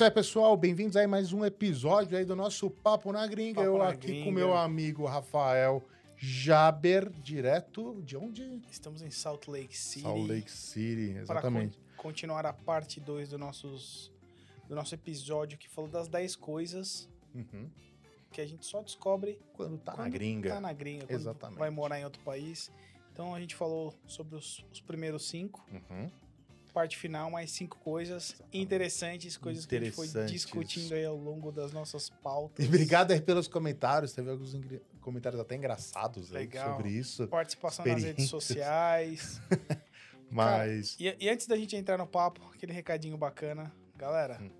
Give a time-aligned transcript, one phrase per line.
[0.00, 0.56] isso aí, pessoal.
[0.56, 3.56] Bem-vindos aí a mais um episódio aí do nosso Papo na Gringa.
[3.60, 4.24] Papo Eu na aqui Gringa.
[4.24, 5.82] com meu amigo Rafael
[6.16, 8.62] Jaber, direto de onde?
[8.70, 10.02] Estamos em Salt Lake City.
[10.02, 11.76] Salt Lake City, para exatamente.
[11.96, 14.10] con- continuar a parte 2 do, nossos,
[14.66, 17.68] do nosso episódio que falou das 10 coisas Uhum.
[18.32, 20.50] que a gente só descobre Quando tá na quando gringa.
[20.54, 21.58] tá na gringa, quando Exatamente.
[21.58, 22.70] vai morar em outro país.
[23.12, 26.10] Então a gente falou sobre os, os primeiros cinco, Uhum.
[26.70, 30.32] Parte final, mais cinco coisas interessantes, coisas que a gente foi Interessantes.
[30.42, 32.64] discutindo aí ao longo das nossas pautas.
[32.64, 34.12] E obrigado aí pelos comentários.
[34.12, 37.26] Teve alguns ingre- comentários até engraçados aí sobre isso.
[37.28, 39.40] Participação nas redes sociais.
[40.30, 40.96] Mas.
[41.00, 44.50] E, e antes da gente entrar no papo, aquele recadinho bacana, galera, Hum.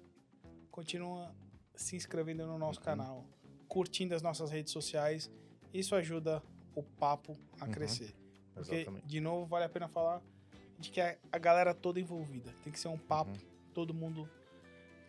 [0.71, 1.35] continua
[1.75, 2.85] se inscrevendo no nosso Uhum.
[2.85, 3.27] canal,
[3.69, 5.31] curtindo as nossas redes sociais.
[5.73, 6.43] Isso ajuda
[6.75, 7.71] o papo a Uhum.
[7.71, 8.15] crescer.
[8.55, 9.07] Porque, Exatamente.
[9.07, 10.21] de novo, vale a pena falar
[10.81, 12.53] de que a, a galera toda envolvida.
[12.65, 13.47] Tem que ser um papo, Uhum.
[13.75, 14.29] todo mundo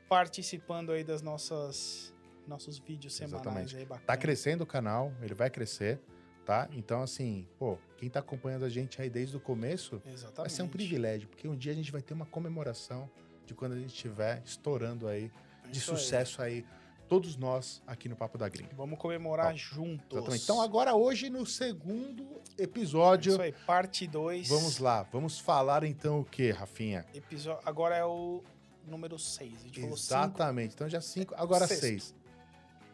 [0.10, 2.14] participando aí das nossas
[2.48, 3.78] nossos vídeos semanais Exatamente.
[3.78, 4.06] aí bacana.
[4.08, 6.02] Tá crescendo o canal, ele vai crescer,
[6.44, 6.68] tá?
[6.72, 10.38] Então, assim, pô, quem tá acompanhando a gente aí desde o começo, Exatamente.
[10.38, 13.10] vai ser um privilégio, porque um dia a gente vai ter uma comemoração
[13.46, 15.32] de quando a gente estiver estourando aí,
[15.70, 15.98] de Isso aí.
[15.98, 16.66] sucesso aí,
[17.12, 18.74] todos nós aqui no Papo da Gringa.
[18.74, 20.18] Vamos comemorar Ó, juntos.
[20.18, 20.44] Exatamente.
[20.46, 22.26] Então, agora, hoje, no segundo
[22.58, 24.48] episódio, Isso aí, parte 2.
[24.48, 27.06] vamos lá, vamos falar então o que, Rafinha?
[27.14, 28.42] Episódio, agora é o
[28.88, 29.52] número 6.
[29.54, 30.14] A gente falou cinco.
[30.14, 30.74] Exatamente.
[30.74, 31.82] Então, já cinco, agora Sexto.
[31.82, 32.16] seis.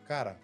[0.07, 0.39] Cara,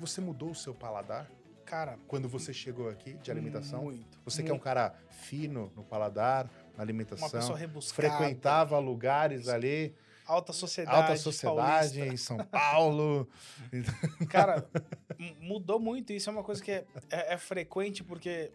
[0.00, 1.30] você mudou o seu paladar
[1.64, 3.84] Cara, quando você chegou aqui de alimentação?
[3.84, 4.18] Muito.
[4.24, 4.64] Você que é um muito.
[4.64, 7.94] cara fino no paladar, na alimentação, Uma pessoa rebuscada.
[8.10, 9.94] frequentava lugares ali,
[10.26, 10.96] Alta sociedade.
[10.96, 12.14] alta sociedade paulista.
[12.14, 13.28] em São Paulo.
[14.30, 14.66] Cara,
[15.40, 16.12] mudou muito.
[16.12, 18.52] Isso é uma coisa que é, é- é frequente porque,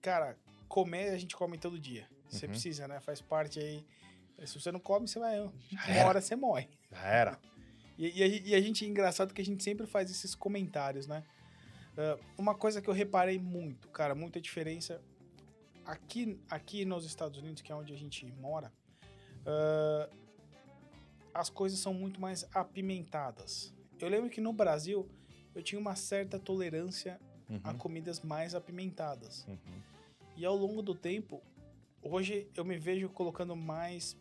[0.00, 0.36] cara,
[0.68, 2.06] comer a gente come todo dia.
[2.28, 2.52] Você Uhum.
[2.52, 3.00] precisa, né?
[3.00, 3.84] Faz parte aí.
[4.46, 5.40] Se você não come, você vai.
[5.40, 5.52] Uma
[6.06, 6.68] hora você morre.
[6.92, 7.38] Já era.
[7.98, 11.22] E, e a, e a gente, engraçado que a gente sempre faz esses comentários, né?
[11.98, 15.02] Ah, uma coisa que eu reparei muito, cara, muita diferença.
[15.84, 18.72] Aqui, aqui nos Estados Unidos, que é onde a gente mora,
[19.44, 20.08] ah,
[21.34, 23.74] as coisas são muito mais apimentadas.
[23.98, 25.08] Eu lembro que no Brasil
[25.54, 27.20] eu tinha uma certa tolerância
[27.64, 29.44] a Uhum, comidas mais apimentadas.
[29.48, 29.56] uhum.
[30.36, 31.42] E ao longo do tempo,
[32.00, 34.16] hoje eu me vejo colocando mais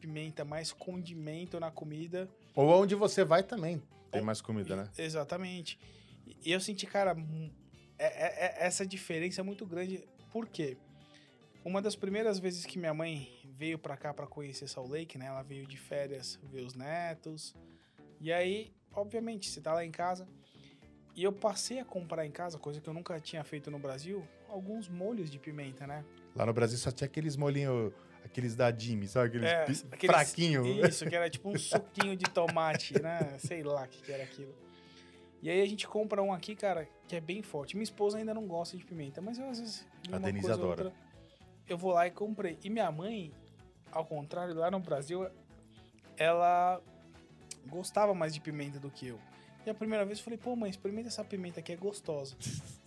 [0.00, 2.28] pimenta, mais condimento na comida.
[2.54, 4.90] Ou onde você vai também tem mais comida, né?
[4.96, 5.78] Exatamente.
[6.44, 7.14] E eu senti, cara,
[7.98, 10.02] é- é- é- essa diferença é muito grande.
[10.32, 10.78] Por quê?
[11.68, 15.26] Uma das primeiras vezes que minha mãe veio pra cá pra conhecer Salt Lake, né?
[15.26, 17.54] Ela veio de férias ver os netos.
[18.18, 20.26] E aí, obviamente, você tá lá em casa.
[21.14, 24.26] E eu passei a comprar em casa, coisa que eu nunca tinha feito no Brasil,
[24.48, 26.02] alguns molhos de pimenta, né?
[26.34, 27.92] Lá no Brasil só tinha aqueles molhinhos,
[28.24, 29.26] aqueles da Jimmy, sabe?
[29.26, 29.62] Aqueles, É,
[29.92, 30.64] aqueles- fraquinho.
[30.86, 33.36] Isso, que era tipo um suquinho de tomate, né?
[33.38, 34.54] Sei lá o que, que era aquilo.
[35.42, 37.76] E aí a gente compra um aqui, cara, que é bem forte.
[37.76, 39.86] Minha esposa ainda não gosta de pimenta, mas eu às vezes.
[40.10, 40.68] A Denise adora.
[40.84, 40.92] outra,
[41.68, 42.58] eu vou lá e comprei.
[42.64, 43.32] E minha mãe,
[43.92, 45.28] ao contrário, lá no Brasil,
[46.16, 46.80] ela
[47.66, 49.18] gostava mais de pimenta do que eu.
[49.66, 52.36] E a primeira vez eu falei, pô, mãe, experimenta essa pimenta aqui, é gostosa.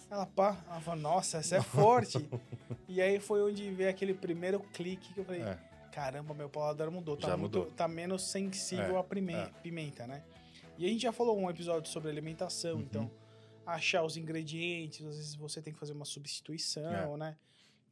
[0.09, 2.17] Ela, pá, ela falou, nossa, essa é forte.
[2.87, 5.57] e aí foi onde veio aquele primeiro clique que eu falei, É.
[5.91, 7.15] caramba, meu paladar mudou.
[7.15, 7.71] Tá, Já muito, mudou.
[7.73, 9.49] tá menos sensível É, à prime- é.
[9.61, 10.23] pimenta, né?
[10.77, 12.81] E a gente já falou um episódio sobre alimentação, Uhum.
[12.81, 13.11] então
[13.65, 17.17] achar os ingredientes, às vezes você tem que fazer uma substituição, É.
[17.17, 17.37] né?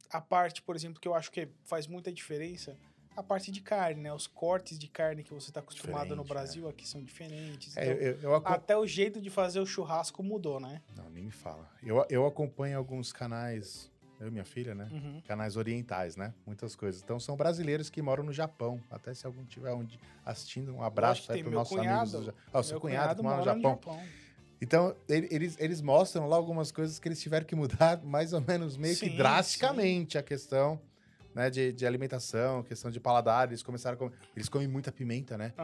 [0.08, 2.76] A parte, por exemplo, que eu acho que faz muita diferença,
[3.16, 4.12] a parte de carne, né?
[4.12, 7.76] Os cortes de carne que você tá acostumado no Diferente, Brasil aqui são diferentes.
[7.76, 10.80] É, então, eu, eu, acom- até o jeito de fazer o churrasco mudou, né?
[10.96, 11.68] Não, nem me fala.
[11.82, 14.88] Eu, eu acompanho alguns canais, eu e minha filha, né?
[14.90, 15.20] Uhum.
[15.26, 16.32] Canais orientais, né?
[16.46, 17.02] Muitas coisas.
[17.02, 18.80] Então são brasileiros que moram no Japão.
[18.90, 22.34] Até se algum tiver onde assistindo, um abraço para meu nossos cunhado, amigos.
[22.34, 24.08] do Ah, o seu cunhado, que mora no mora Japão.
[24.60, 28.40] Então, ele- eles, eles mostram lá algumas coisas que eles tiveram que mudar mais ou
[28.40, 30.80] menos meio que Sim, drasticamente a questão
[31.34, 33.48] né, de, de alimentação, questão de paladar.
[33.48, 35.54] Eles começaram a comer, Eles comem muita pimenta, né?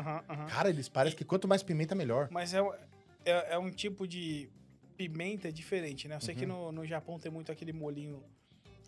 [0.48, 2.28] Cara, eles parecem que quanto mais pimenta, melhor.
[2.30, 2.60] Mas é,
[3.24, 4.48] é, é um tipo de
[4.96, 6.16] pimenta diferente, né?
[6.16, 6.70] Eu sei que Uhum.
[6.70, 8.22] no, no Japão tem muito aquele molinho,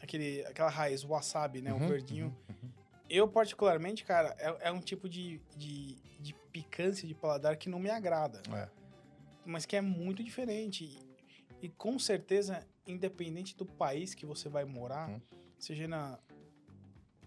[0.01, 1.75] aquele, aquela raiz, wasabi, né?
[1.75, 2.27] O verdinho.
[2.27, 2.71] uhum, uhum.
[3.11, 7.79] Eu, particularmente, cara, é, é um tipo de, de, de picância de paladar que não
[7.79, 8.41] me agrada.
[8.55, 8.69] É.
[9.49, 10.85] Mas que é muito diferente.
[10.85, 15.21] E, e com certeza, independente do país que você vai morar, Uhum.
[15.59, 16.19] seja na.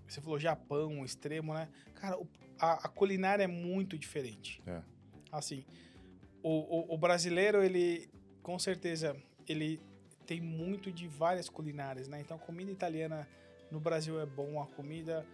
[0.07, 1.67] Você falou Japão, extremo, né?
[1.95, 2.27] Cara, o-
[2.59, 4.61] a, a culinária é muito diferente.
[4.67, 4.81] É.
[5.31, 5.65] Assim,
[6.43, 8.07] o, o, o brasileiro, ele,
[8.43, 9.15] com certeza,
[9.47, 9.81] ele
[10.27, 12.21] tem muito de várias culinárias, né?
[12.21, 13.27] Então, a comida italiana
[13.71, 15.25] no Brasil é bom, a comida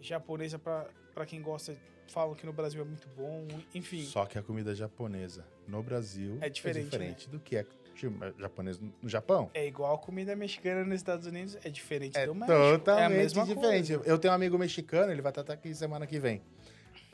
[0.00, 0.88] japonesa para
[1.18, 1.74] pra quem gosta,
[2.06, 3.44] falam que no Brasil é muito bom.
[3.74, 7.16] Enfim, Só que a comida japonesa no Brasil É diferente, né?
[7.28, 7.66] do que é
[7.96, 9.50] tipo, japonês no Japão.
[9.52, 12.52] é igual a comida mexicana nos Estados Unidos, é diferente É do México.
[12.56, 13.94] é a totalmente mesma diferente.
[13.96, 14.08] coisa.
[14.08, 16.40] Eu tenho um amigo mexicano, ele vai estar aqui semana que vem.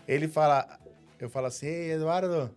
[0.07, 0.79] Ele fala,
[1.19, 2.55] eu falo assim, ei, Eduardo,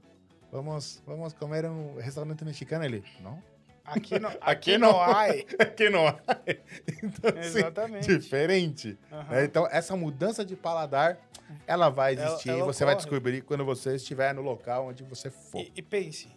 [0.51, 2.83] vamos, vamos comer um restaurante mexicano.
[2.83, 3.41] Ele, não,
[3.85, 4.99] Aqui não, Aqui aqui não.
[5.01, 5.23] há.
[5.59, 6.19] aqui não há.
[7.01, 8.17] Então, assim, Exatamente.
[8.17, 8.97] diferente.
[9.09, 9.31] Aham.
[9.31, 9.45] né?
[9.45, 11.17] Então, essa mudança de paladar,
[11.65, 13.09] ela vai Ela- existir ela e você vai ocorre.
[13.09, 15.61] descobrir quando você estiver no local onde você for.
[15.61, 16.29] E, e pense,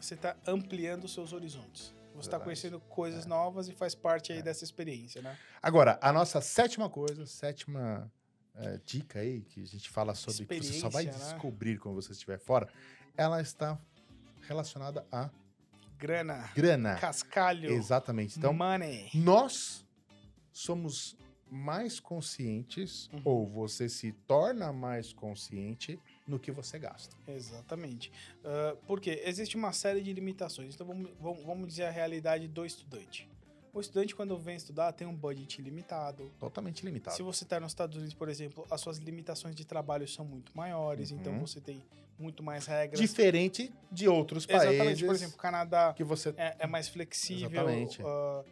[0.00, 1.94] você está ampliando os seus horizontes.
[2.14, 3.28] Você está conhecendo coisas É.
[3.28, 5.36] novas e faz parte aí dessa experiência, né?
[5.62, 8.10] Agora, a nossa sétima coisa, sétima
[8.56, 11.12] eh, dica aí, que a gente fala sobre que você só vai né?
[11.12, 12.68] descobrir quando você estiver fora,
[13.16, 13.78] ela está
[14.48, 15.30] relacionada a
[15.96, 16.96] Grana, grana.
[16.96, 18.36] cascalho, Exatamente.
[18.38, 19.10] Então, money.
[19.14, 19.84] nós
[20.52, 21.16] somos
[21.50, 23.20] mais conscientes, Uhum.
[23.24, 27.16] ou você se torna mais consciente no que você gasta.
[27.26, 28.12] Exatamente.
[28.44, 30.74] Ah, porque existe uma série de limitações.
[30.74, 33.28] Então vamos, vamos, dizer a realidade do estudante.
[33.72, 36.32] O estudante, quando vem estudar, tem um budget limitado.
[36.38, 37.16] Totalmente limitado.
[37.16, 40.50] Se você está nos Estados Unidos, por exemplo, as suas limitações de trabalho são muito
[40.56, 41.40] maiores, então Uhum.
[41.46, 41.82] você tem
[42.18, 42.98] muito mais regras.
[42.98, 47.48] Diferente de outros Exatamente, países por exemplo, o Canadá que você é, é mais flexível.
[47.50, 48.02] Exatamente.
[48.02, 48.44] ah,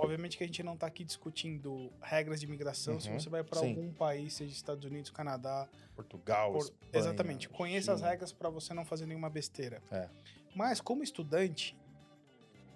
[0.00, 2.98] obviamente que a gente não está aqui discutindo regras de imigração.
[2.98, 7.48] Se Uhum, você vai para algum país, seja Estados Unidos, Canadá, Portugal, por- Espanha, exatamente,
[7.48, 8.10] conheça as China.
[8.10, 9.82] regras para você não fazer nenhuma besteira.
[9.90, 10.08] É.
[10.54, 11.76] Mas como estudante,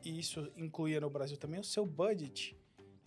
[0.05, 2.56] e isso incluía no Brasil também, o seu budget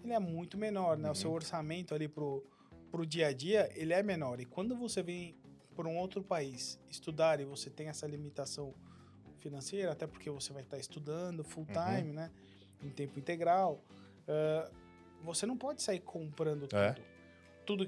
[0.04, 1.08] ele é muito menor, né?
[1.08, 1.12] Uhum.
[1.12, 2.44] O seu orçamento ali pro,
[2.92, 4.40] pro dia a dia, ele é menor.
[4.40, 5.36] E quando você vem
[5.76, 8.74] para um outro país estudar e você tem essa limitação
[9.38, 11.98] financeira, até porque você vai estar estudando full Uhum.
[11.98, 12.32] time, né?
[12.84, 13.84] Em tempo integral,
[14.28, 14.70] ah,
[15.24, 16.78] você não pode sair comprando tudo.
[16.80, 16.96] É.
[17.66, 17.88] Tudo.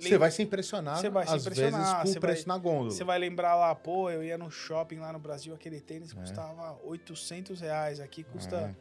[0.00, 2.90] Você vai se impressionar, Você vai se às impressionar, vezes, com o preço na gôndola.
[2.92, 6.14] você vai lembrar lá, pô, eu ia no shopping lá no Brasil, aquele tênis É.
[6.20, 8.74] custava 800 reais, aqui custa, É.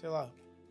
[0.00, 0.30] sei lá,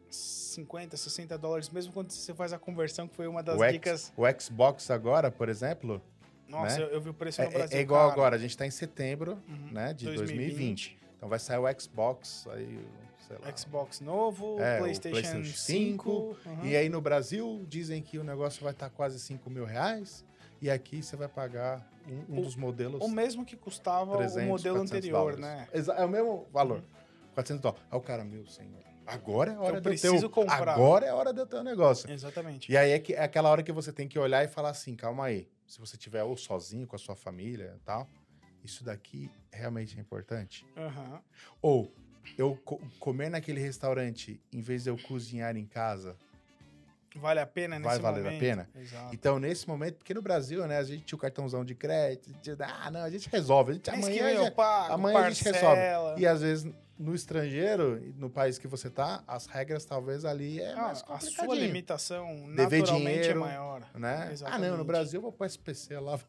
[0.09, 3.73] 50, 60 dólares, mesmo quando você faz a conversão, que foi uma das o, X-
[3.73, 4.13] dicas.
[4.15, 6.01] o Xbox agora, por exemplo,
[6.47, 6.83] Nossa, né?
[6.85, 7.77] eu, eu vi o preço é, no Brasil.
[7.77, 8.13] é igual cara.
[8.13, 8.35] agora.
[8.37, 9.69] A gente tá em setembro Uhum.
[9.71, 10.97] né, de 2020.
[11.19, 12.79] Então vai sair o Xbox, aí,
[13.27, 13.55] sei lá.
[13.55, 16.11] Xbox novo, É, PlayStation, PlayStation 5.
[16.45, 16.65] uhum.
[16.65, 20.23] E aí no Brasil dizem que o negócio vai estar quase 5 mil reais.
[20.61, 24.43] E aqui você vai pagar um, um O- dos modelos O mesmo que custava 300,
[24.45, 25.39] o modelo 400 anterior, dólares.
[25.41, 25.67] né?
[25.97, 26.83] É o mesmo valor.
[27.33, 27.83] 400 dólares.
[27.91, 30.73] Aí o cara, meu senhor, agora é a hora de eu ter preciso o- comprar.
[30.73, 32.09] Agora é a hora de eu ter o negócio.
[32.09, 32.71] Exatamente.
[32.71, 34.95] E aí é, que, é aquela hora que você tem que olhar e falar assim,
[34.95, 35.49] calma aí.
[35.67, 38.07] Se você tiver ou sozinho com a sua família e tal,
[38.63, 40.65] isso daqui realmente é importante?
[40.77, 41.21] Aham.
[41.61, 41.93] Ou
[42.37, 46.15] eu co- comer naquele restaurante em vez de eu cozinhar em casa.
[47.15, 48.39] Vale a pena nesse Vai valer a momento?
[48.39, 48.69] pena?
[48.75, 49.15] Exato.
[49.15, 52.85] Então, nesse momento, porque no Brasil, né, a gente tinha o cartãozão de crédito, a
[52.85, 56.15] ah, não, a gente resolve, a gente, amanhã, eu já- pago, amanhã a gente parcela.
[56.19, 60.73] E às vezes no estrangeiro, no país que você tá, as regras talvez ali é
[60.73, 63.89] Ah, mais a sua limitação Dever naturalmente dinheiro, é maior.
[63.95, 64.33] né?
[64.45, 66.19] Ah, não, no Brasil eu vou pôr SPC lá.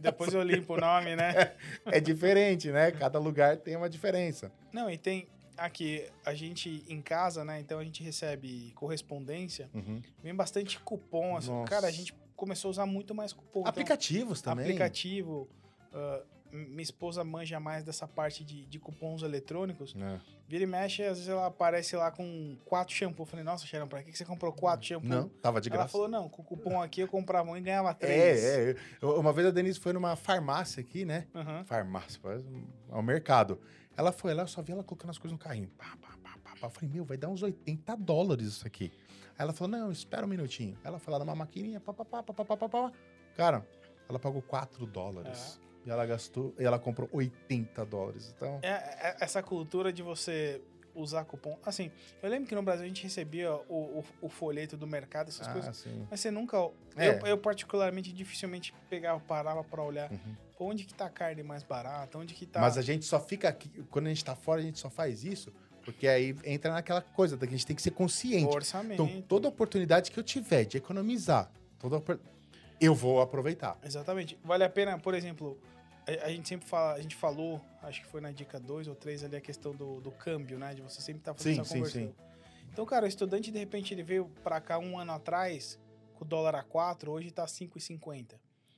[0.00, 1.54] Depois eu limpo o nome, né?
[1.86, 2.90] É diferente, né?
[2.90, 4.50] Cada lugar tem uma diferença.
[4.72, 7.60] Não, e tem aqui, a gente em casa, né?
[7.60, 10.02] Então a gente recebe correspondência, Uhum.
[10.22, 11.36] vem bastante cupom.
[11.36, 11.70] Assim, Nossa.
[11.70, 13.60] cara, a gente começou a usar muito mais cupom.
[13.60, 14.64] Então, Aplicativos também.
[14.64, 15.48] aplicativo.
[15.92, 19.94] m- minha esposa manja mais dessa parte de, de cupons eletrônicos.
[19.98, 20.20] É.
[20.46, 23.20] Vira e mexe, às vezes ela aparece lá com quatro shampoos.
[23.26, 25.08] Eu falei, nossa, Sharon, pra que você comprou quatro shampoos?
[25.08, 25.92] Não, tava de Ela graça.
[25.92, 28.44] falou, não, com o cupom aqui eu comprava um e ganhava três.
[28.44, 28.76] É, é.
[29.00, 31.26] Eu- Uma vez a Denise foi numa farmácia aqui, né?
[31.34, 31.64] Aham.
[31.64, 33.58] Farmácia, um- é um mercado.
[33.96, 35.68] Ela foi lá, eu só vi ela colocando as coisas no carrinho.
[35.78, 36.66] Pá, pá, pá, pá, pá.
[36.66, 38.92] Eu falei, meu, vai dar uns 80 dólares isso aqui.
[39.30, 40.76] Aí ela falou, não, espera um minutinho.
[40.84, 42.92] Ela foi lá numa maquininha, pá, pá, pá, pá, pá, pá, pá, pá.
[43.34, 43.66] Cara,
[44.08, 45.58] ela pagou 4 dólares.
[45.84, 48.32] E ela gastou, e ela comprou 80 dólares.
[48.36, 50.60] Então, É, é- essa cultura de você
[50.94, 51.58] usar cupom.
[51.64, 51.90] Assim,
[52.22, 55.48] eu lembro que no Brasil a gente recebia o, o, o folheto do mercado, essas
[55.48, 55.76] ah, coisas.
[55.76, 56.06] sim.
[56.10, 56.58] Mas você nunca.
[56.96, 57.08] É.
[57.08, 60.10] Eu, eu, particularmente, dificilmente pegava, parava pra olhar.
[60.10, 60.36] Uhum.
[60.56, 62.18] Pô, onde que tá a carne mais barata?
[62.18, 62.60] Onde que tá.
[62.60, 65.24] Mas a gente só fica aqui, quando a gente tá fora, a gente só faz
[65.24, 65.52] isso,
[65.84, 68.54] porque aí entra naquela coisa da que a gente tem que ser consciente.
[68.54, 69.02] orçamento.
[69.02, 72.00] Então, toda oportunidade que eu tiver de economizar, toda
[72.82, 73.78] eu vou aproveitar.
[73.82, 74.38] Exatamente.
[74.42, 75.58] Vale a pena, por exemplo,
[76.06, 78.94] a, a gente sempre fala, a gente falou, acho que foi na dica 2 ou
[78.94, 80.74] 3 ali a questão do, do câmbio, né?
[80.74, 82.02] De você sempre estar fazendo Sim, essa sim, conversão.
[82.02, 82.14] sim.
[82.72, 85.78] Então, cara, o estudante, de repente, ele veio pra cá um ano atrás,
[86.14, 88.34] com o dólar a 4, hoje tá 5,50.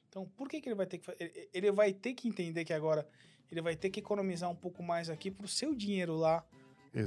[0.08, 2.72] Então, por que, que ele vai ter que ele, ele vai ter que entender que
[2.72, 3.06] agora
[3.50, 6.44] ele vai ter que economizar um pouco mais aqui pro seu dinheiro lá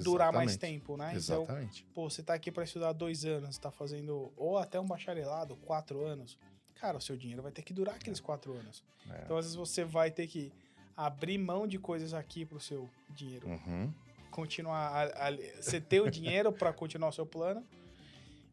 [0.04, 0.58] durar mais Exatamente.
[0.60, 1.14] tempo, né?
[1.16, 1.86] Então, Exatamente.
[1.94, 6.06] pô, você tá aqui para estudar dois anos, tá fazendo ou até um bacharelado, quatro
[6.06, 6.38] anos.
[6.80, 8.84] Cara, o seu dinheiro vai ter que durar aqueles quatro anos.
[9.10, 9.22] É.
[9.24, 10.52] Então, às vezes, você vai ter que
[10.96, 13.94] abrir mão de coisas aqui pro seu dinheiro Uhum.
[14.32, 14.88] continuar.
[14.90, 15.32] A, a,
[15.62, 17.64] você ter o dinheiro para continuar o seu plano.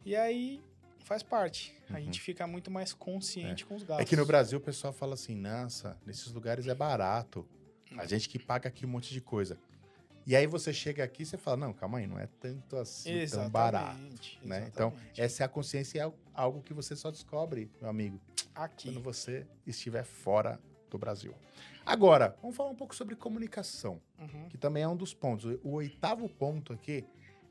[0.05, 0.63] E aí
[1.05, 1.75] faz parte.
[1.91, 3.97] A gente fica muito mais consciente com os gastos.
[3.99, 4.03] Uhum.
[4.03, 7.47] É que no Brasil o pessoal fala assim, nossa, nesses lugares é barato.
[7.97, 9.59] A gente que paga aqui um monte de coisa.
[10.27, 13.11] E aí você chega aqui e você fala, não, calma aí, não é tanto assim
[13.11, 13.53] tão Exatamente.
[13.53, 13.99] barato.
[14.43, 14.67] Né?
[14.73, 15.21] Então, exatamente.
[15.21, 18.21] essa é a consciência, é algo que você só descobre, meu amigo,
[18.55, 18.89] aqui.
[18.89, 20.59] quando você estiver fora
[20.91, 21.35] do Brasil.
[21.85, 24.49] Agora, vamos falar um pouco sobre comunicação, Uhum.
[24.49, 25.59] que também é um dos pontos.
[25.63, 27.05] O oitavo ponto aqui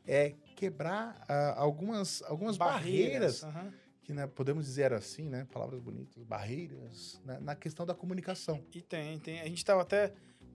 [0.08, 3.72] é quebrar ah, algumas, algumas barreiras, aham.
[4.01, 5.46] que né, podemos dizer assim, né?
[5.51, 8.63] Palavras bonitas, barreiras, né, na questão da comunicação.
[8.74, 9.39] E tem, tem.
[9.42, 10.12] A gente estava até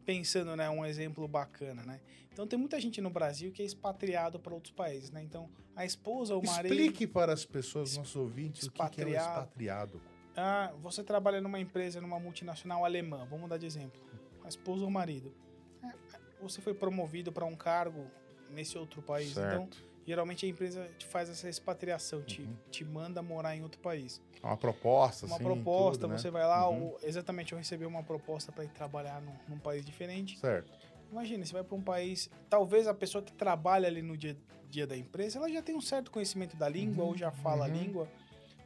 [0.09, 2.01] pensando, né, um exemplo bacana, né?
[2.33, 5.23] Então tem muita gente no Brasil que é expatriado para outros países, né?
[5.23, 9.05] Então a esposa, o marido, Explique para as pessoas, nossos ouvintes, o que que é
[9.05, 10.01] o expatriado.
[10.35, 14.01] ah, você trabalha numa empresa, numa multinacional alemã, vamos dar de exemplo.
[14.43, 15.35] A esposa ou o marido.
[15.83, 15.93] É,
[16.41, 18.11] Você foi promovido para um cargo
[18.49, 19.88] nesse outro país, então Certo.
[20.09, 22.57] Geralmente a empresa te faz essa expatriação, te, Uhum.
[22.71, 24.23] te manda morar em outro país.
[24.43, 26.19] Uma proposta, Uma assim, proposta, tudo, né?
[26.19, 26.83] você vai lá, Uhum.
[26.85, 30.39] ou, exatamente, eu recebi uma proposta para ir trabalhar num, num país diferente.
[30.39, 30.73] Certo.
[31.13, 34.35] Imagina, você vai para um país, talvez a pessoa que trabalha ali no dia,
[34.71, 37.69] dia da empresa, ela já tem um certo conhecimento da língua ou já fala a
[37.69, 37.75] uhum.
[37.75, 38.09] língua,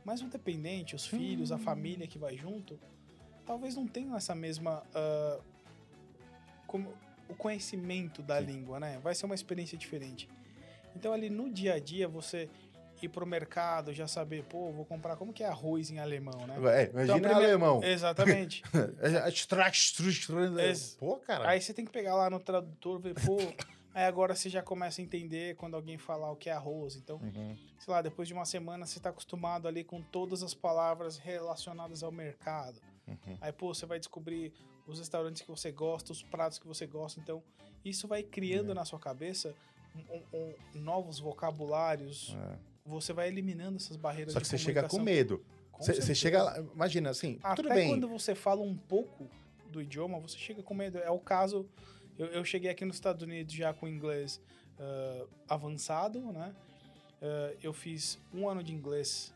[0.04, 2.78] mas o dependente, os filhos, a família que vai junto,
[3.44, 5.40] talvez não tenham essa mesma ah,
[6.68, 6.92] como,
[7.28, 8.46] o conhecimento da Sim.
[8.46, 9.00] língua, né?
[9.02, 10.28] Vai ser uma experiência diferente.
[10.96, 12.48] Então ali no dia a dia você
[13.02, 16.54] ir pro mercado, já saber, pô, vou comprar como que é arroz em alemão, né?
[16.82, 17.82] É, imagina primeiro- alemão.
[17.82, 18.62] Exatamente.
[20.68, 21.48] Ex- Pô, cara.
[21.48, 23.38] Aí você tem que pegar lá no tradutor, ver, pô.
[23.92, 26.94] aí agora você já começa a entender quando alguém falar o que é arroz.
[26.94, 27.56] Então, Uhum.
[27.78, 32.04] sei lá, depois de uma semana você tá acostumado ali com todas as palavras relacionadas
[32.04, 32.80] ao mercado.
[33.08, 33.36] Uhum.
[33.40, 34.52] Aí, pô, você vai descobrir
[34.86, 37.18] os restaurantes que você gosta, os pratos que você gosta.
[37.18, 37.42] Então,
[37.84, 38.74] isso vai criando É.
[38.74, 39.52] na sua cabeça
[39.94, 42.36] um- um- novos vocabulários.
[42.38, 42.58] É.
[42.84, 45.44] Você vai eliminando essas barreiras Só que você chega com medo.
[45.78, 47.88] Você chega lá, imagina assim, Até tudo bem.
[47.88, 49.28] quando você fala um pouco
[49.68, 50.98] do idioma, você chega com medo.
[50.98, 51.68] É o caso.
[52.18, 54.40] Eu, eu cheguei aqui nos Estados Unidos já com inglês
[54.78, 56.54] ah, avançado, né?
[57.20, 59.32] Ah, eu fiz um ano de inglês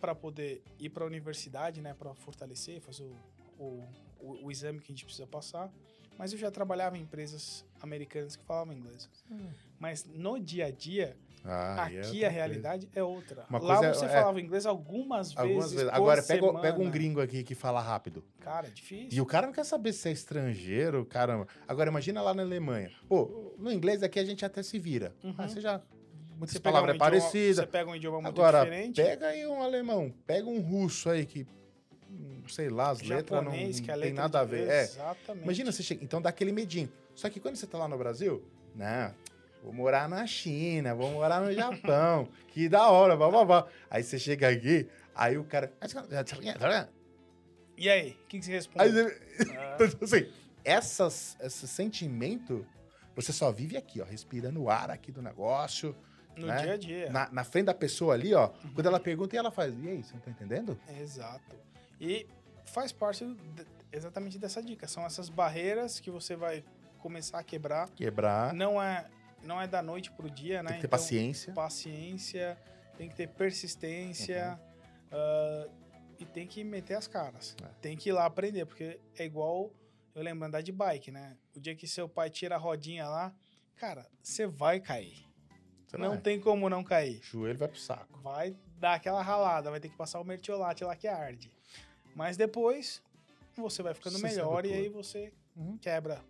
[0.00, 1.94] para poder ir para a universidade, né?
[1.94, 3.16] Para fortalecer, fazer o,
[3.58, 3.84] o,
[4.20, 5.72] o, o exame que a gente precisa passar.
[6.18, 9.08] Mas eu já trabalhava em empresas americanas que falavam inglês.
[9.30, 9.46] Hum.
[9.78, 13.46] Mas no dia a dia, Ah, é aqui outra a realidade é outra.
[13.48, 15.48] Uma Lá coisa é- você é- falava inglês algumas coisa.
[15.48, 15.88] Algumas vezes.
[15.92, 18.24] Agora, pega, pega um gringo aqui que fala rápido.
[18.40, 19.10] Cara, é difícil.
[19.16, 21.46] E o cara não quer saber se é estrangeiro, caramba.
[21.68, 22.90] Agora, imagina lá na Alemanha.
[23.08, 25.14] Pô, no inglês aqui a gente até se vira.
[25.22, 25.34] Uhum.
[25.38, 25.80] Ah, você já.
[26.36, 27.62] Muitas Você palavras um é idioma- parecida.
[27.62, 29.02] Você pega um idioma muito Agora, diferente.
[29.02, 31.46] pega aí um alemão, pega um russo aí que.
[32.48, 34.68] Sei lá, as letras não, a não letra tem nada a de- ver.
[34.68, 34.82] É.
[34.82, 35.44] Exatamente.
[35.44, 36.02] Imagina você chega.
[36.04, 36.90] Então dá aquele medinho.
[37.14, 38.42] Só que quando você tá lá no Brasil,
[38.74, 39.14] né?
[39.62, 42.28] Vou morar na China, vou morar no Japão.
[42.48, 43.66] que da hora, blá, blá, blá.
[43.90, 45.72] Aí você chega aqui, aí o cara.
[47.76, 48.84] E aí, o que, que você responde?
[48.84, 49.20] Aí você,
[49.56, 50.28] Ah, Então, assim,
[50.64, 52.66] essas, esse sentimento,
[53.14, 55.94] você só vive aqui, ó, respirando o ar aqui do negócio,
[56.36, 56.62] no né?
[56.62, 57.10] dia a dia.
[57.10, 58.48] na, na frente da pessoa ali, ó.
[58.74, 60.78] Quando ela pergunta, e ela faz, e aí, você não tá entendendo?
[61.00, 61.56] Exato.
[62.00, 62.26] E
[62.68, 64.86] faz parte de- exatamente dessa dica.
[64.86, 66.64] São essas barreiras que você vai
[66.98, 67.88] começar a quebrar.
[67.90, 69.06] Quebrar, Não é,
[69.42, 70.70] não é da noite pro dia, né?
[70.70, 71.52] tem que ter Então, paciência.
[71.54, 72.58] paciência,
[72.96, 74.60] tem que ter persistência
[75.10, 75.68] ah,
[76.18, 77.54] e tem que meter as caras.
[77.62, 77.66] É.
[77.80, 79.70] Tem que ir lá aprender, porque é igual
[80.14, 81.36] eu lembro andar de bike, né?
[81.54, 83.32] O dia que seu pai tira a rodinha lá,
[83.76, 85.24] cara, você vai cair.
[85.86, 87.20] Você não tem como não cair.
[87.20, 88.18] O joelho vai pro saco.
[88.20, 91.50] Vai dar aquela ralada, vai ter que passar o mertiolate lá que arde.
[92.18, 93.00] Mas depois
[93.56, 95.78] você vai ficando Você melhor e aí você Uhum.
[95.78, 96.20] quebra.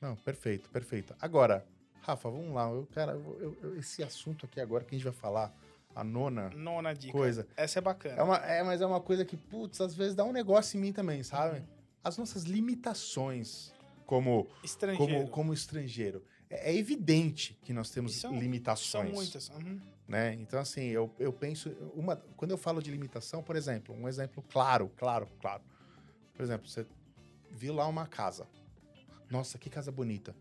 [0.00, 1.14] Não, perfeito, perfeito.
[1.20, 1.66] Agora,
[2.00, 2.70] Rafa, vamos lá.
[2.70, 5.54] Eu, cara, eu- eu- esse assunto aqui agora que a gente vai falar,
[5.94, 7.12] a nona Nona dica.
[7.12, 7.46] coisa.
[7.54, 8.16] Essa é bacana.
[8.18, 10.80] É, uma, é, mas é uma coisa que, putz, às vezes dá um negócio em
[10.80, 11.58] mim também, sabe?
[11.58, 11.66] Uhum.
[12.02, 13.70] As nossas limitações
[14.06, 15.12] como Estrangeiro.
[15.12, 16.24] como, como estrangeiro.
[16.48, 19.08] É, é evidente que nós temos são- limitações.
[19.10, 19.48] São muitas.
[19.50, 19.78] Uhum.
[20.12, 20.34] Né?
[20.34, 21.70] Então, assim, eu, eu penso.
[21.94, 25.62] Uma, quando eu falo de limitação, por exemplo, um exemplo claro, claro, claro.
[26.34, 26.84] Por exemplo, você
[27.50, 28.46] viu lá uma casa.
[29.30, 30.36] Nossa, que casa bonita.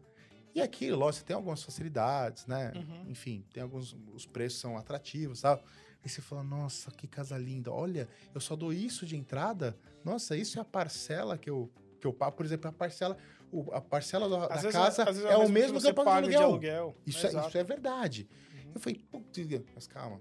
[0.54, 2.74] E aqui, lógico, você tem algumas facilidades, né?
[2.76, 3.06] Uhum.
[3.12, 3.96] Enfim, tem alguns.
[4.14, 5.62] Os preços são atrativos, sabe?
[6.04, 7.72] Aí você fala, nossa, que casa linda.
[7.72, 9.78] Olha, eu só dou isso de entrada.
[10.04, 12.36] Nossa, isso é a parcela que eu, que eu pago.
[12.36, 13.16] Por exemplo, a parcela,
[13.50, 15.92] o- a parcela da, da vezes, casa às vezes é o que mesmo que, você
[15.92, 16.82] eu pago de paga de aluguel.
[16.84, 16.96] aluguel.
[17.08, 17.48] Isso, é, Exato.
[17.48, 18.28] isso é verdade.
[18.74, 19.38] Eu falei, putz,
[19.76, 20.20] mas calma.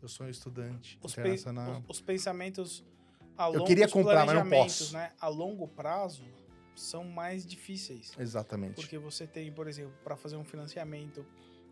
[0.00, 1.80] Eu sou um estudante Os, internacional.
[1.88, 2.84] os- os pensamentos
[3.36, 4.92] a Eu longo- queria os comprar, mas não posso.
[4.94, 6.22] Né, a longo prazo
[6.74, 8.12] são mais difíceis.
[8.18, 8.74] Exatamente.
[8.74, 11.26] Porque você tem, por exemplo, para fazer um financiamento,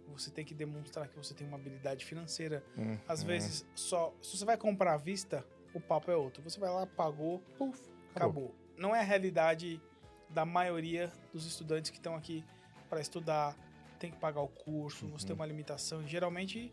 [0.09, 2.65] você tem que demonstrar que você tem uma habilidade financeira.
[2.77, 2.99] Uhum.
[3.09, 5.45] Às vezes, só se você vai comprar à vista,
[5.75, 6.43] o papo é outro.
[6.43, 7.81] Você vai lá, pagou, Puf,
[8.15, 8.55] acabou.
[8.77, 9.81] Não é a realidade
[10.29, 12.45] da maioria dos estudantes que estão aqui
[12.89, 13.57] para estudar,
[13.97, 15.27] tem que pagar o curso, você Uhum.
[15.29, 16.03] tem uma limitação.
[16.03, 16.73] E, geralmente,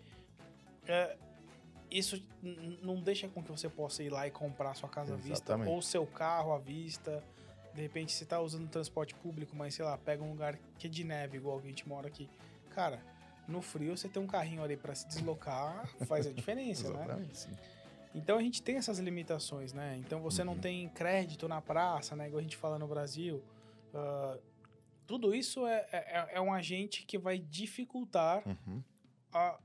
[0.88, 1.16] é,
[1.90, 2.22] isso
[2.82, 5.70] não deixa com que você possa ir lá e comprar sua casa à vista Exatamente.
[5.72, 7.24] ou seu carro à vista.
[7.74, 10.90] De repente, você tá usando transporte público, mas sei lá, pega um lugar que é
[10.90, 12.30] de neve, igual a gente mora aqui.
[12.72, 13.02] Cara,
[13.48, 17.04] no frio você tem um carrinho ali para se deslocar, faz a diferença, né?
[17.04, 17.52] Exatamente, sim.
[18.16, 19.98] Então a gente tem essas limitações, né?
[20.00, 20.60] Então você não Uhum.
[20.60, 22.28] tem crédito na praça, né?
[22.28, 23.44] Igual a gente fala no Brasil.
[23.94, 24.38] Ah,
[25.14, 28.82] tudo isso é, é, é um agente que vai dificultar Uhum.
[29.32, 29.60] a-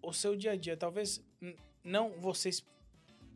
[0.00, 0.76] o seu dia a dia.
[0.76, 1.20] Talvez
[1.82, 2.64] não vocês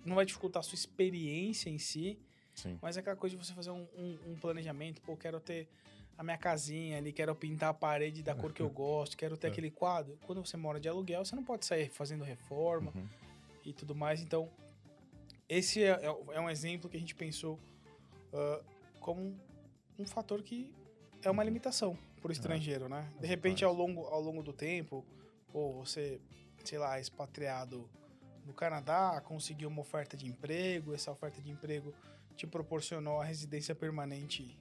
[0.05, 2.19] não vai dificultar a sua experiência em si,
[2.55, 2.79] Sim.
[2.81, 5.01] mas é aquela coisa de você fazer um, um- um planejamento.
[5.03, 5.69] Pô, quero ter
[6.17, 9.49] a minha casinha ali, quero pintar a parede da cor que eu gosto, quero ter
[9.49, 9.51] É.
[9.51, 10.17] aquele quadro.
[10.25, 13.09] Quando você mora de aluguel, você não pode sair fazendo reforma Uhum.
[13.65, 14.23] e tudo mais.
[14.23, 14.49] Então,
[15.49, 17.59] esse é, é- é um exemplo que a gente pensou
[18.33, 18.63] ah,
[19.01, 19.37] como
[19.99, 20.73] um fator que
[21.23, 23.11] é uma limitação para o estrangeiro, né?
[23.21, 25.05] De repente, ao longo, ao longo do tempo,
[25.53, 26.21] ou você,
[26.65, 27.89] sei lá, é expatriado
[28.47, 31.93] no Canadá, conseguiu uma oferta de emprego, essa oferta de emprego
[32.37, 34.57] te proporcionou a residência permanente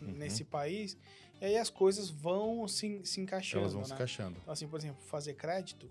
[0.00, 0.12] Uhum.
[0.12, 0.96] nesse país,
[1.40, 3.88] e aí as coisas vão se, se encaixando, Elas vão né?
[3.88, 4.36] se encaixando.
[4.42, 5.90] Então, assim, por exemplo, fazer crédito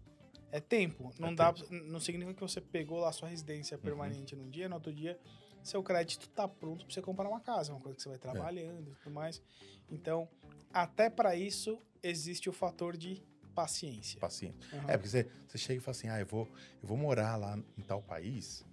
[0.52, 1.12] é tempo.
[1.18, 4.76] Não É dá, não significa que você pegou lá sua residência permanente num dia, no
[4.76, 5.20] outro dia
[5.64, 8.92] seu crédito tá pronto para você comprar uma casa, uma coisa que você vai trabalhando
[8.92, 9.42] e tudo mais.
[9.90, 10.28] Então,
[10.74, 13.24] até para isso existe o fator de
[13.54, 14.20] paciência.
[14.20, 14.58] Paciente.
[14.74, 14.86] Aham.
[14.90, 16.48] É, porque você, você chega e fala assim, ah, eu vou,
[16.82, 18.66] eu vou morar lá em tal país,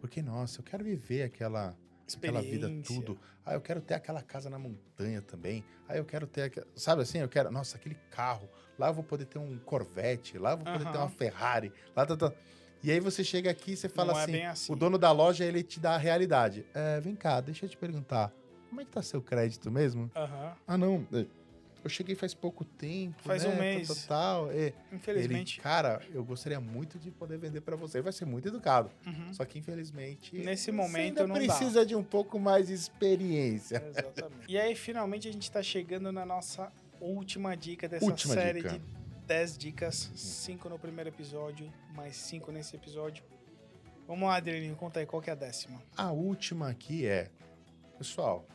[0.00, 1.74] porque, nossa, eu quero viver aquela,
[2.14, 3.18] aquela vida tudo.
[3.44, 5.64] Ah, eu quero ter aquela casa na montanha também.
[5.88, 8.48] Ah, eu quero ter, sabe assim, eu quero, nossa, aquele carro.
[8.78, 11.04] Lá eu vou poder ter um Corvette, lá eu vou poder ter Aham.
[11.04, 11.72] uma Ferrari.
[11.96, 12.32] Lá tá, tá.
[12.82, 14.70] E aí você chega aqui e você fala é assim, bem assim.
[14.70, 16.66] o dono da loja, ele te dá a realidade.
[16.74, 18.30] É, vem cá, deixa eu te perguntar,
[18.74, 20.10] como é que tá seu crédito mesmo?
[20.16, 20.56] Aham.
[20.66, 21.24] Ah, não, é,
[21.84, 24.04] eu cheguei faz pouco tempo, Faz né, um mês.
[24.06, 24.50] Tal, tal.
[24.50, 25.58] É, Infelizmente.
[25.58, 27.98] ele, cara, eu gostaria muito de poder vender pra você.
[27.98, 28.90] Ele vai ser muito educado.
[29.06, 29.32] Uhum.
[29.32, 31.40] Só que, infelizmente, Nesse momento ainda não dá.
[31.54, 33.80] precisa de um pouco mais de experiência.
[33.90, 34.44] Exatamente.
[34.50, 38.70] e aí, finalmente, a gente tá chegando na nossa última dica dessa Última série dica.
[38.70, 38.80] de
[39.26, 40.10] 10 dicas.
[40.16, 43.22] 5 no primeiro episódio, mais 5 nesse episódio.
[44.08, 45.80] Vamos lá, Adrianinho, conta aí, qual que é a décima?
[45.96, 47.30] A última aqui é,
[47.96, 48.46] pessoal,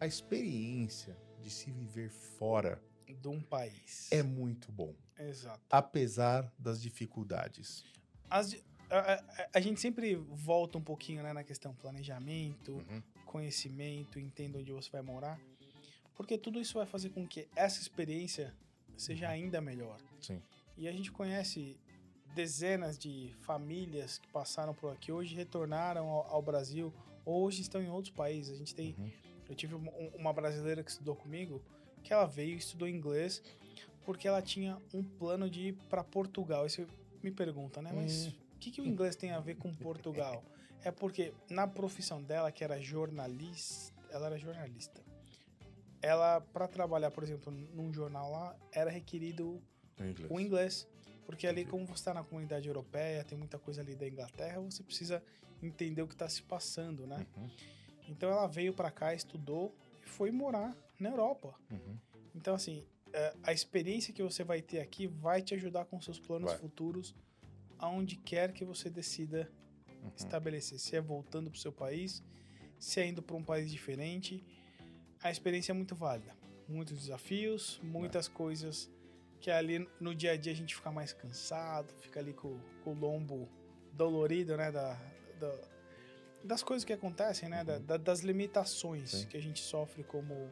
[0.00, 4.10] a experiência de se viver fora De um país.
[4.10, 5.60] é muito bom, Exato.
[5.70, 7.84] apesar das dificuldades.
[8.30, 8.56] As-
[8.90, 13.02] a, a- a gente sempre volta um pouquinho né, na questão planejamento, Uhum.
[13.24, 15.38] conhecimento, entenda onde você vai morar.
[16.14, 18.54] Porque tudo isso vai fazer com que essa experiência
[18.96, 19.98] seja ainda melhor.
[20.20, 20.40] Sim.
[20.76, 21.76] E a gente conhece
[22.34, 26.92] dezenas de famílias que passaram por aqui, hoje retornaram ao, ao Brasil,
[27.24, 28.52] ou hoje estão em outros países.
[28.54, 28.94] A gente tem.
[28.98, 29.10] Uhum.
[29.48, 31.62] Eu tive um- uma brasileira que estudou comigo,
[32.02, 33.42] que ela veio e estudou inglês
[34.04, 36.62] porque ela tinha um plano de ir para Portugal.
[36.64, 36.86] Aí você
[37.22, 37.90] me pergunta, né?
[37.94, 38.32] Mas Hum.
[38.56, 40.42] o que, que o inglês tem a ver com Portugal?
[40.86, 45.00] É porque na profissão dela, que era jornalista, ela era jornalista.
[46.02, 49.62] Ela, para trabalhar, por exemplo, num jornal lá, era requerido
[49.98, 50.30] inglês.
[50.30, 50.88] o inglês.
[51.24, 54.82] Porque ali, como você está na comunidade europeia, tem muita coisa ali da Inglaterra, você
[54.82, 55.22] precisa
[55.62, 57.26] entender o que está se passando, né?
[57.34, 57.48] Uhum.
[58.08, 61.54] Então ela veio para cá, estudou e foi morar na Europa.
[61.70, 61.98] Uhum.
[62.34, 66.18] Então, assim, é, a experiência que você vai ter aqui vai te ajudar com seus
[66.18, 66.58] planos Vai.
[66.60, 67.14] futuros,
[67.78, 69.50] aonde quer que você decida
[70.02, 70.10] Uhum.
[70.16, 70.78] estabelecer.
[70.78, 72.22] Se é voltando para o seu país,
[72.78, 74.44] se é indo para um país diferente,
[75.22, 76.36] a experiência é muito válida.
[76.68, 78.90] Muitos desafios, muitas coisas
[79.40, 82.92] que ali no dia a dia a gente fica mais cansado, fica ali com, com
[82.92, 83.48] o lombo
[83.92, 84.72] dolorido, né?
[84.72, 84.94] Da,
[85.38, 85.73] da-
[86.44, 87.64] das coisas que acontecem, né?
[87.64, 87.82] da- Uhum.
[87.84, 89.26] da- das limitações Sim.
[89.26, 90.50] que a gente sofre como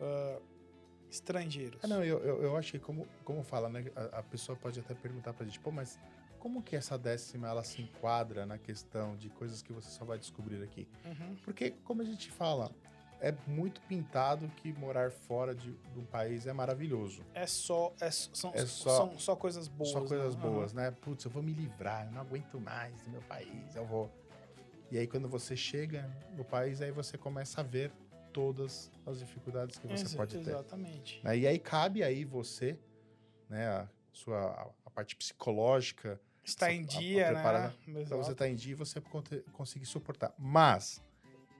[0.00, 0.40] ah,
[1.10, 1.82] estrangeiros.
[1.84, 3.84] É, não, eu, eu, eu acho que como, como fala, né?
[3.94, 5.98] A, a pessoa pode até perguntar pra gente, pô, mas
[6.38, 10.18] como que essa décima ela se enquadra na questão de coisas que você só vai
[10.18, 10.88] descobrir aqui?
[11.04, 11.36] Uhum.
[11.44, 12.70] Porque, como a gente fala,
[13.20, 17.24] é muito pintado que morar fora de, de um país é maravilhoso.
[17.32, 19.90] É só, é, são, É só- são só coisas boas.
[19.90, 20.42] Só coisas né?
[20.42, 20.90] boas, né?
[20.90, 24.10] Putz, eu vou me livrar, eu não aguento mais do meu país, eu vou.
[24.94, 27.90] E aí, quando você chega no país, aí você começa a ver
[28.32, 30.50] todas as dificuldades que você Exa- pode ter.
[30.50, 31.20] Exatamente.
[31.24, 31.36] né?
[31.36, 32.78] E aí cabe aí você,
[33.48, 37.42] né, a sua a parte psicológica, Está em dia, né?
[37.42, 39.00] Para você estar em dia e você
[39.52, 40.32] conseguir suportar.
[40.38, 41.02] Mas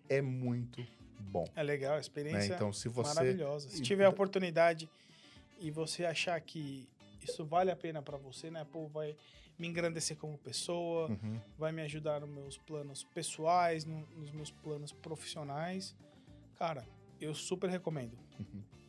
[0.08, 0.86] é muito
[1.18, 1.44] bom.
[1.56, 2.00] É legal, a Né?
[2.02, 3.08] experiência Então, se você.
[3.08, 3.68] maravilhosa.
[3.68, 4.88] Se tiver a oportunidade
[5.58, 6.88] e você achar que
[7.20, 8.64] isso vale a pena pra você, né?
[8.70, 9.16] Pô, vai
[9.58, 11.40] me engrandecer como pessoa, Uhum.
[11.58, 15.94] vai me ajudar nos meus planos pessoais, no- nos meus planos profissionais.
[16.58, 16.86] Cara,
[17.20, 18.16] eu super recomendo.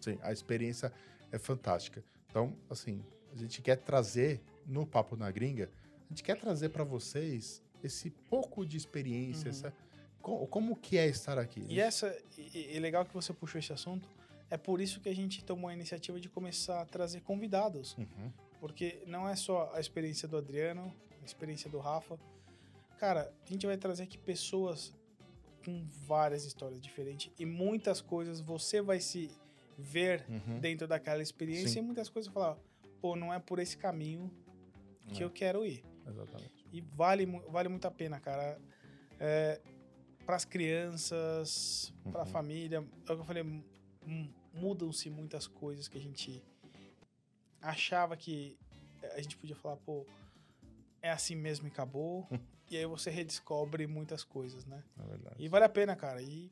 [0.02, 0.92] Sim, a experiência
[1.32, 2.04] é fantástica.
[2.30, 5.70] Então, assim, a gente quer trazer no Papo na Gringa,
[6.06, 9.50] a gente quer trazer para vocês esse pouco de experiência, Uhum.
[9.52, 9.74] essa,
[10.22, 11.64] co- como que é estar aqui.
[11.70, 14.10] E essa, e, e legal que você puxou esse assunto,
[14.50, 17.96] é por isso que a gente tomou a iniciativa de começar a trazer convidados.
[17.98, 18.32] Uhum.
[18.66, 22.18] Porque não é só a experiência do Adriano, a experiência do Rafa.
[22.98, 24.92] Cara, a gente vai trazer aqui pessoas
[25.64, 29.30] com várias histórias diferentes e muitas coisas você vai se
[29.78, 30.60] ver Uhum.
[30.60, 31.80] dentro daquela experiência Sim.
[31.80, 32.58] e muitas coisas falar,
[33.00, 34.32] pô, não é por esse caminho
[35.14, 35.26] que É.
[35.26, 35.86] eu quero ir.
[36.08, 36.66] Exatamente.
[36.74, 38.60] E vale, vale muito a pena, cara.
[39.20, 39.62] É,
[40.26, 42.32] para as crianças, para a Uhum.
[42.32, 43.64] família, é o que eu falei, mu-
[44.54, 46.44] mudam-se muitas coisas que a gente
[47.66, 48.58] achava que
[49.14, 50.06] a gente podia falar, pô,
[51.02, 52.28] é assim mesmo e acabou.
[52.70, 54.84] e aí você redescobre muitas coisas, né?
[55.00, 55.36] É verdade.
[55.40, 56.22] E vale a pena, cara.
[56.22, 56.52] E,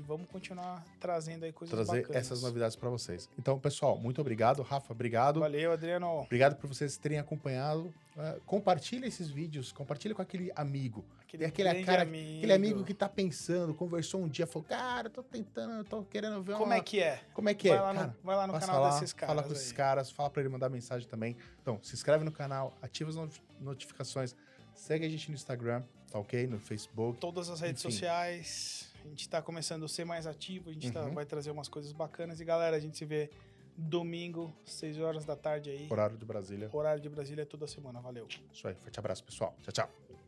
[0.00, 2.16] e vamos continuar trazendo aí coisas trazer bacanas.
[2.26, 3.28] essas novidades para vocês.
[3.38, 4.62] Então, pessoal, muito obrigado.
[4.62, 5.40] Rafa, obrigado.
[5.40, 6.20] Valeu, Adriano.
[6.20, 7.92] Obrigado por vocês terem acompanhado.
[8.16, 11.04] Uh, compartilha esses vídeos, compartilha com aquele amigo.
[11.22, 12.36] Aquele, aquele cara- amigo.
[12.38, 16.52] Aquele amigo que tá pensando, conversou um dia, falou: Cara, tô tentando, tô querendo ver
[16.52, 16.76] Como uma...
[16.76, 17.22] é que é?
[17.32, 17.80] Como é que vai, é?
[17.80, 19.34] lá Cara, no, vai lá no canal lá, desses caras.
[19.34, 19.74] fala com esses aí.
[19.76, 21.34] caras, fala pra ele mandar mensagem também.
[21.62, 24.36] Então, se inscreve no canal, ativa as not- notificações,
[24.74, 26.46] segue a gente no Instagram, tá ok?
[26.46, 27.18] No Facebook.
[27.18, 27.92] todas as redes Enfim.
[27.94, 28.91] sociais.
[29.04, 31.14] A gente tá começando a ser mais ativo, a gente tá- Uhum.
[31.14, 32.40] vai trazer umas coisas bacanas.
[32.40, 33.30] E galera, a gente se vê
[33.76, 35.88] domingo, 6 horas da tarde aí.
[35.90, 36.68] Horário de Brasília.
[36.72, 38.00] Horário de Brasília toda semana.
[38.00, 38.26] Valeu.
[38.52, 39.54] Isso aí, forte abraço, pessoal.
[39.62, 40.21] Tchau, tchau.